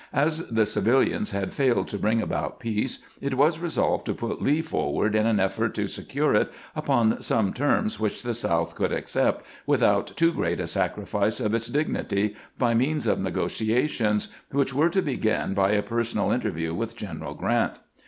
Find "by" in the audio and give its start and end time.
12.57-12.73, 15.53-15.73